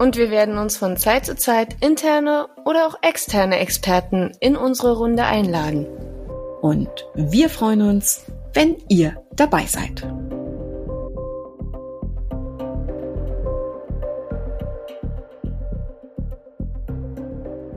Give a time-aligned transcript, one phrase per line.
[0.00, 4.96] Und wir werden uns von Zeit zu Zeit interne oder auch externe Experten in unsere
[4.96, 5.86] Runde einladen.
[6.62, 8.24] Und wir freuen uns,
[8.54, 10.06] wenn ihr dabei seid.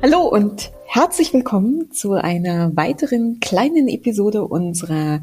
[0.00, 5.20] Hallo und herzlich willkommen zu einer weiteren kleinen Episode unserer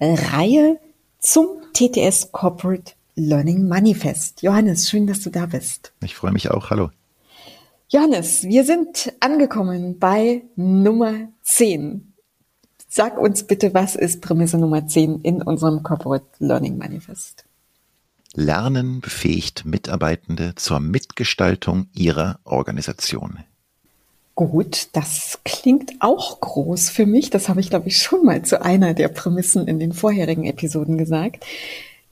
[0.00, 0.80] Reihe
[1.18, 4.42] zum TTS Corporate Learning Manifest.
[4.42, 5.92] Johannes, schön, dass du da bist.
[6.02, 6.70] Ich freue mich auch.
[6.70, 6.90] Hallo.
[7.88, 12.12] Johannes, wir sind angekommen bei Nummer 10.
[12.88, 17.44] Sag uns bitte, was ist Prämisse Nummer 10 in unserem Corporate Learning Manifest?
[18.34, 23.38] Lernen befähigt Mitarbeitende zur Mitgestaltung ihrer Organisation.
[24.34, 27.30] Gut, das klingt auch groß für mich.
[27.30, 30.98] Das habe ich, glaube ich, schon mal zu einer der Prämissen in den vorherigen Episoden
[30.98, 31.44] gesagt.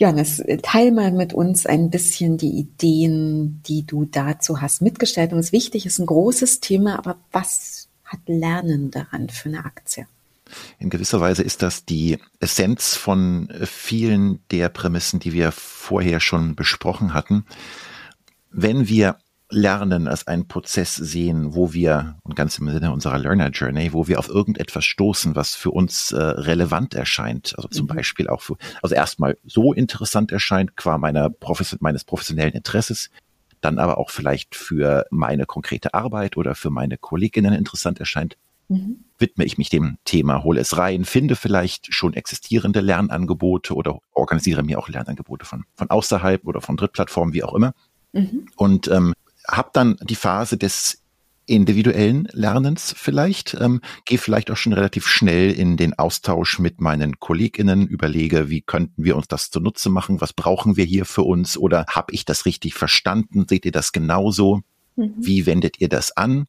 [0.00, 4.80] Johannes, teil mal mit uns ein bisschen die Ideen, die du dazu hast.
[4.80, 10.06] Mitgestaltung ist wichtig, ist ein großes Thema, aber was hat Lernen daran für eine Aktie?
[10.78, 16.56] In gewisser Weise ist das die Essenz von vielen der Prämissen, die wir vorher schon
[16.56, 17.44] besprochen hatten.
[18.50, 19.18] Wenn wir
[19.50, 24.08] Lernen als einen Prozess sehen, wo wir, und ganz im Sinne unserer Learner Journey, wo
[24.08, 27.54] wir auf irgendetwas stoßen, was für uns äh, relevant erscheint.
[27.56, 27.96] Also zum mhm.
[27.96, 33.10] Beispiel auch für, also erstmal so interessant erscheint, qua meiner Profes meines professionellen Interesses,
[33.60, 38.36] dann aber auch vielleicht für meine konkrete Arbeit oder für meine Kolleginnen interessant erscheint.
[38.68, 39.04] Mhm.
[39.18, 44.62] Widme ich mich dem Thema, hole es rein, finde vielleicht schon existierende Lernangebote oder organisiere
[44.62, 47.74] mir auch Lernangebote von, von außerhalb oder von Drittplattformen, wie auch immer.
[48.12, 48.46] Mhm.
[48.56, 49.12] Und ähm,
[49.50, 51.00] habe dann die Phase des
[51.50, 57.18] individuellen Lernens vielleicht, ähm, gehe vielleicht auch schon relativ schnell in den Austausch mit meinen
[57.18, 61.58] KollegInnen, überlege, wie könnten wir uns das zunutze machen, was brauchen wir hier für uns
[61.58, 64.60] oder habe ich das richtig verstanden, seht ihr das genauso,
[64.94, 65.14] mhm.
[65.18, 66.46] wie wendet ihr das an?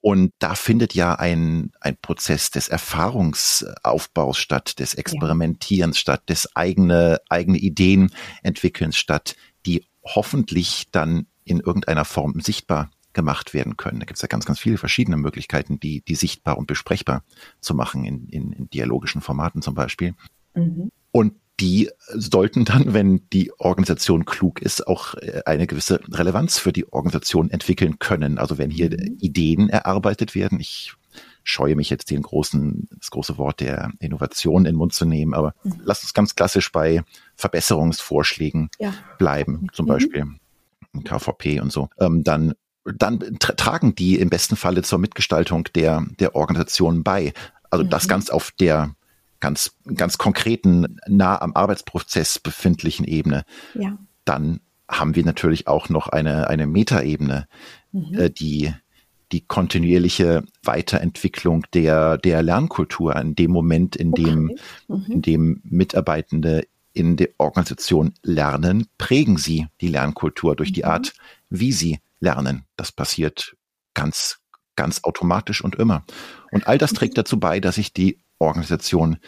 [0.00, 6.00] Und da findet ja ein, ein Prozess des Erfahrungsaufbaus statt, des Experimentierens ja.
[6.00, 8.12] statt, des eigene, eigene Ideen
[8.44, 9.34] entwickelns statt,
[9.66, 14.00] die hoffentlich dann in irgendeiner Form sichtbar gemacht werden können.
[14.00, 17.24] Da gibt es ja ganz, ganz viele verschiedene Möglichkeiten, die, die sichtbar und besprechbar
[17.60, 20.14] zu machen, in, in, in dialogischen Formaten zum Beispiel.
[20.54, 20.90] Mhm.
[21.10, 26.72] Und die sollten dann, wenn die Organisation klug ist, auch äh, eine gewisse Relevanz für
[26.72, 28.38] die Organisation entwickeln können.
[28.38, 29.16] Also wenn hier mhm.
[29.18, 30.92] Ideen erarbeitet werden, ich
[31.42, 35.34] scheue mich jetzt den großen, das große Wort der Innovation in den Mund zu nehmen,
[35.34, 35.80] aber mhm.
[35.82, 37.02] lass uns ganz klassisch bei
[37.34, 38.94] Verbesserungsvorschlägen ja.
[39.18, 39.88] bleiben, zum mhm.
[39.88, 40.24] Beispiel.
[41.04, 42.54] KVP und so, ähm, dann
[42.96, 47.32] dann tra tragen die im besten Falle zur Mitgestaltung der der Organisation bei.
[47.70, 47.90] Also mhm.
[47.90, 48.94] das ganz auf der
[49.40, 53.44] ganz ganz konkreten nah am Arbeitsprozess befindlichen Ebene.
[53.74, 53.98] Ja.
[54.24, 57.46] Dann haben wir natürlich auch noch eine eine Metaebene,
[57.92, 58.14] mhm.
[58.14, 58.72] äh, die
[59.30, 64.60] die kontinuierliche Weiterentwicklung der der Lernkultur in dem Moment, in dem okay.
[64.88, 65.12] mhm.
[65.12, 70.88] in dem Mitarbeitende in der Organisation lernen, prägen sie die Lernkultur durch die mhm.
[70.88, 71.12] Art,
[71.50, 72.64] wie sie lernen.
[72.76, 73.56] Das passiert
[73.94, 74.38] ganz,
[74.76, 76.04] ganz automatisch und immer.
[76.50, 77.20] Und all das trägt mhm.
[77.20, 79.18] dazu bei, dass sich die Organisation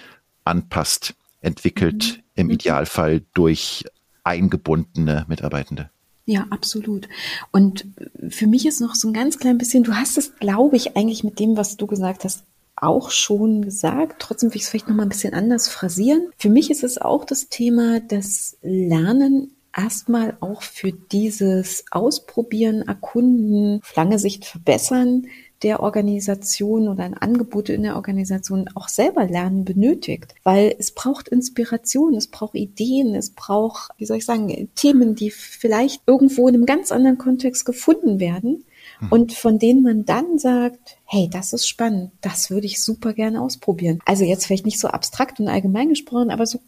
[0.44, 2.22] anpasst, entwickelt, mhm.
[2.34, 3.84] im Idealfall durch
[4.24, 5.90] eingebundene Mitarbeitende.
[6.26, 7.08] Ja, absolut.
[7.50, 7.86] Und
[8.28, 11.24] für mich ist noch so ein ganz klein bisschen, du hast es, glaube ich, eigentlich
[11.24, 12.44] mit dem, was du gesagt hast,
[12.80, 14.16] auch schon gesagt.
[14.20, 16.30] Trotzdem will ich es vielleicht noch mal ein bisschen anders phrasieren.
[16.36, 23.80] Für mich ist es auch das Thema, dass Lernen erstmal auch für dieses Ausprobieren, Erkunden,
[23.82, 25.26] auf lange Sicht verbessern
[25.62, 31.28] der Organisation oder ein Angebot in der Organisation auch selber lernen benötigt, weil es braucht
[31.28, 36.54] Inspiration, es braucht Ideen, es braucht, wie soll ich sagen, Themen, die vielleicht irgendwo in
[36.54, 38.64] einem ganz anderen Kontext gefunden werden.
[39.08, 43.40] Und von denen man dann sagt, hey, das ist spannend, das würde ich super gerne
[43.40, 44.00] ausprobieren.
[44.04, 46.60] Also jetzt vielleicht nicht so abstrakt und allgemein gesprochen, aber so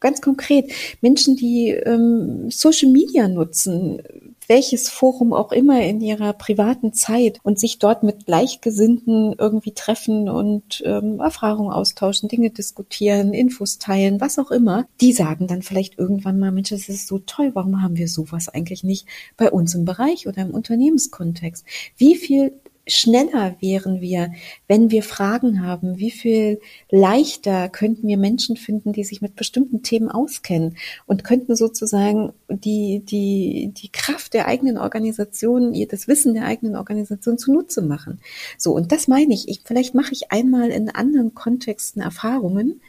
[0.00, 0.72] ganz konkret.
[1.00, 4.02] Menschen, die ähm, Social Media nutzen,
[4.48, 10.28] welches Forum auch immer in ihrer privaten Zeit und sich dort mit Gleichgesinnten irgendwie treffen
[10.28, 15.98] und ähm, Erfahrungen austauschen, Dinge diskutieren, Infos teilen, was auch immer, die sagen dann vielleicht
[15.98, 19.06] irgendwann mal, Mensch, das ist so toll, warum haben wir sowas eigentlich nicht
[19.36, 21.64] bei uns im Bereich oder im Unternehmenskontext?
[21.96, 22.52] Wie viel
[22.86, 24.32] schneller wären wir,
[24.68, 26.60] wenn wir Fragen haben, wie viel
[26.90, 30.76] leichter könnten wir Menschen finden, die sich mit bestimmten Themen auskennen
[31.06, 37.38] und könnten sozusagen die, die, die Kraft der eigenen Organisation, das Wissen der eigenen Organisation
[37.38, 38.20] zunutze machen.
[38.58, 39.48] So, und das meine ich.
[39.48, 42.80] ich vielleicht mache ich einmal in anderen Kontexten Erfahrungen,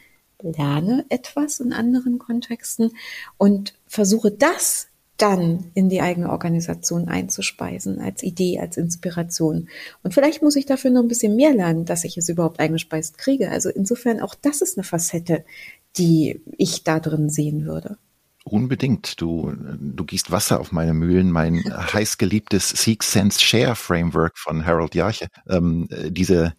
[0.42, 2.92] lerne etwas in anderen Kontexten
[3.38, 9.68] und versuche das dann in die eigene Organisation einzuspeisen, als Idee, als Inspiration.
[10.02, 13.16] Und vielleicht muss ich dafür noch ein bisschen mehr lernen, dass ich es überhaupt eingespeist
[13.18, 13.50] kriege.
[13.50, 15.44] Also insofern auch das ist eine Facette,
[15.96, 17.96] die ich da drin sehen würde.
[18.44, 19.20] Unbedingt.
[19.20, 21.32] Du, du gießt Wasser auf meine Mühlen.
[21.32, 25.28] Mein heißgeliebtes Seek Sense Share Framework von Harold Jarche.
[25.48, 26.54] Ähm, diese,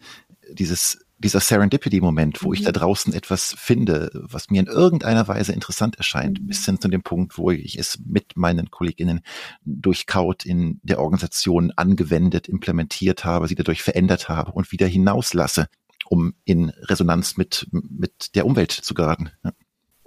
[0.52, 2.54] dieses dieser Serendipity-Moment, wo mhm.
[2.56, 6.48] ich da draußen etwas finde, was mir in irgendeiner Weise interessant erscheint, mhm.
[6.48, 9.22] bis hin zu dem Punkt, wo ich es mit meinen Kolleginnen
[9.66, 15.68] durchkaut in der Organisation angewendet, implementiert habe, sie dadurch verändert habe und wieder hinauslasse,
[16.06, 19.32] um in Resonanz mit, mit der Umwelt zu geraten.
[19.44, 19.52] Ja.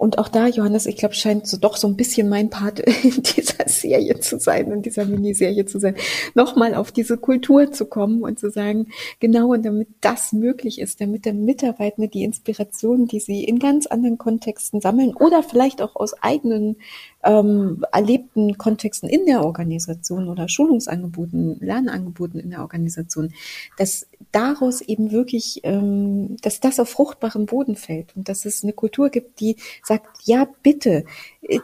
[0.01, 3.21] Und auch da, Johannes, ich glaube, scheint so doch so ein bisschen mein Part in
[3.21, 5.93] dieser Serie zu sein, in dieser Miniserie zu sein,
[6.33, 8.87] nochmal auf diese Kultur zu kommen und zu sagen,
[9.19, 13.85] genau, und damit das möglich ist, damit der Mitarbeiter die Inspiration, die sie in ganz
[13.85, 16.77] anderen Kontexten sammeln oder vielleicht auch aus eigenen
[17.23, 23.33] ähm, erlebten Kontexten in der Organisation oder Schulungsangeboten, Lernangeboten in der Organisation,
[23.77, 28.73] dass daraus eben wirklich, ähm, dass das auf fruchtbaren Boden fällt und dass es eine
[28.73, 31.05] Kultur gibt, die sagt, ja, bitte,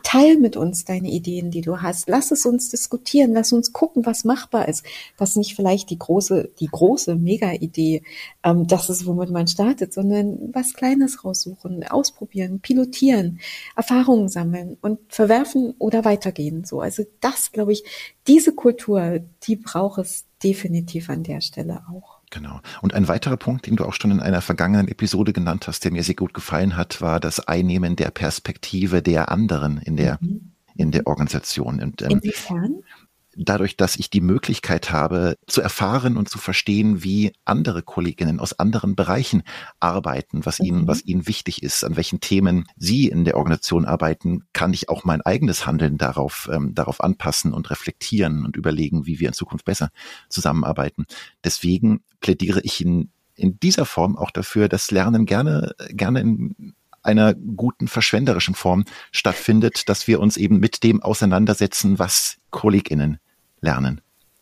[0.03, 2.09] teil mit uns deine Ideen, die du hast.
[2.09, 3.33] Lass es uns diskutieren.
[3.33, 4.83] Lass uns gucken, was machbar ist.
[5.18, 8.03] Was nicht vielleicht die große, die große Mega-Idee,
[8.44, 13.39] ähm, das ist, womit man startet, sondern was Kleines raussuchen, ausprobieren, pilotieren,
[13.75, 16.65] Erfahrungen sammeln und verwerfen oder weitergehen.
[16.65, 17.83] So, also das, glaube ich,
[18.27, 22.16] diese Kultur, die braucht es definitiv an der Stelle auch.
[22.29, 22.59] Genau.
[22.81, 25.91] Und ein weiterer Punkt, den du auch schon in einer vergangenen Episode genannt hast, der
[25.91, 30.51] mir sehr gut gefallen hat, war das Einnehmen der Perspektive der anderen in der, mhm.
[30.75, 31.81] in der Organisation.
[31.81, 32.83] Und, ähm, Inwiefern?
[33.38, 38.57] Dadurch, dass ich die Möglichkeit habe, zu erfahren und zu verstehen, wie andere Kolleginnen aus
[38.57, 39.44] anderen Bereichen
[39.80, 40.88] arbeiten, was ihnen, mhm.
[40.88, 45.04] was ihnen wichtig ist, an welchen Themen sie in der Organisation arbeiten, kann ich auch
[45.04, 49.66] mein eigenes Handeln darauf, ähm, darauf anpassen und reflektieren und überlegen, wie wir in Zukunft
[49.66, 49.89] besser
[50.30, 51.06] zusammenarbeiten.
[51.44, 56.74] Deswegen plädiere ich in, in dieser Form auch dafür, dass Lernen gerne, gerne in
[57.04, 63.19] einer guten verschwenderischen Form stattfindet, dass wir uns eben mit dem auseinandersetzen, was KollegInnen
[63.62, 64.01] lernen.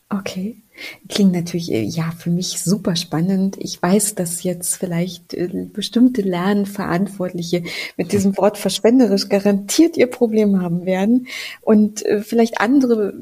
[0.10, 0.62] Okay.
[1.08, 3.56] Klingt natürlich, äh, ja, für mich super spannend.
[3.60, 7.64] Ich weiß, dass jetzt vielleicht äh, bestimmte Lernverantwortliche
[7.96, 11.28] mit diesem Wort verschwenderisch garantiert ihr Problem haben werden
[11.62, 13.14] und äh, vielleicht andere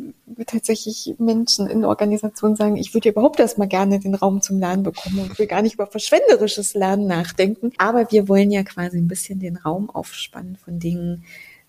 [0.48, 5.19] tatsächlich Menschen in Organisationen sagen, ich würde überhaupt erstmal gerne den Raum zum Lernen bekommen
[5.19, 7.72] und will gar nicht über verschwenderisches Lernen nachdenken.
[7.78, 11.24] Aber wir wollen ja quasi ein bisschen den Raum aufspannen von Dingen,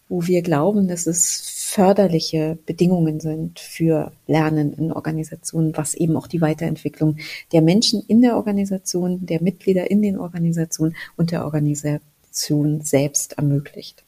[0.08, 1.40] wo wir glauben, dass es
[1.74, 7.16] förderliche Bedingungen sind für Lernen in Organisationen, was eben auch die Weiterentwicklung
[7.52, 14.04] der Menschen in der Organisation, der Mitglieder in den Organisationen und der Organisation selbst ermöglicht.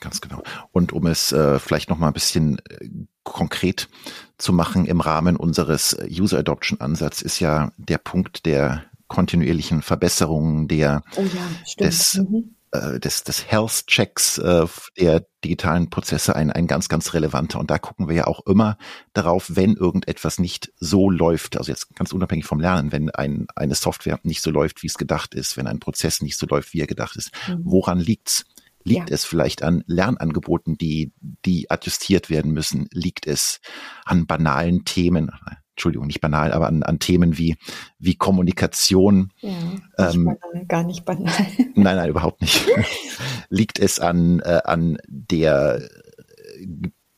[0.00, 0.42] Ganz genau.
[0.70, 2.88] Und um es äh, vielleicht noch mal ein bisschen äh,
[3.24, 3.88] konkret
[4.36, 10.68] zu machen im Rahmen unseres User Adoption Ansatz ist ja der Punkt der kontinuierlichen Verbesserungen
[10.68, 14.66] der oh ja, des mhm äh, des, des Health-Checks äh,
[14.98, 17.60] der digitalen Prozesse ein, ein ganz, ganz relevanter.
[17.60, 18.76] Und da gucken wir ja auch immer
[19.12, 23.74] darauf, wenn irgendetwas nicht so läuft, also jetzt ganz unabhängig vom Lernen, wenn ein, eine
[23.74, 26.80] Software nicht so läuft, wie es gedacht ist, wenn ein Prozess nicht so läuft, wie
[26.80, 27.60] er gedacht ist, mhm.
[27.64, 28.44] woran liegt's?
[28.84, 29.14] Liegt ja.
[29.14, 32.88] es vielleicht an Lernangeboten, die, die adjustiert werden müssen?
[32.92, 33.60] Liegt es
[34.04, 35.30] an banalen Themen?
[35.78, 37.56] Entschuldigung, nicht banal, aber an, an Themen wie,
[38.00, 39.32] wie Kommunikation.
[39.38, 41.46] Ja, nicht ähm, banal, gar nicht banal.
[41.76, 42.66] Nein, nein, überhaupt nicht.
[43.48, 45.88] Liegt es an, äh, an der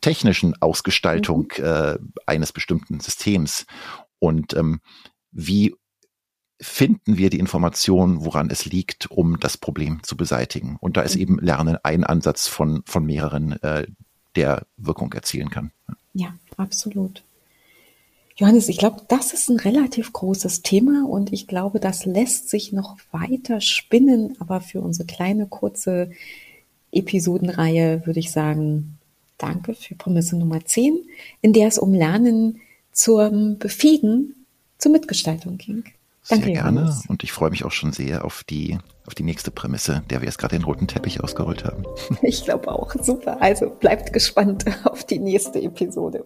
[0.01, 1.63] technischen Ausgestaltung mhm.
[1.63, 3.65] äh, eines bestimmten Systems?
[4.19, 4.81] Und ähm,
[5.31, 5.75] wie
[6.61, 10.77] finden wir die Informationen, woran es liegt, um das Problem zu beseitigen?
[10.79, 11.21] Und da ist mhm.
[11.21, 13.87] eben Lernen ein Ansatz von, von mehreren, äh,
[14.35, 15.71] der Wirkung erzielen kann.
[16.13, 17.23] Ja, absolut.
[18.41, 22.73] Johannes, ich glaube, das ist ein relativ großes Thema und ich glaube, das lässt sich
[22.73, 24.35] noch weiter spinnen.
[24.39, 26.09] Aber für unsere kleine, kurze
[26.91, 28.97] Episodenreihe würde ich sagen,
[29.37, 31.01] danke für Prämisse Nummer 10,
[31.43, 34.33] in der es um Lernen zum Befähigen
[34.79, 35.83] zur Mitgestaltung ging.
[36.27, 37.05] Danke, sehr gerne Johannes.
[37.07, 40.25] und ich freue mich auch schon sehr auf die, auf die nächste Prämisse, der wir
[40.25, 41.83] jetzt gerade den roten Teppich ausgerollt haben.
[42.23, 42.95] Ich glaube auch.
[43.03, 43.39] Super.
[43.39, 46.25] Also bleibt gespannt auf die nächste Episode.